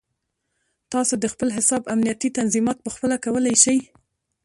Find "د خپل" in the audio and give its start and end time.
1.19-1.47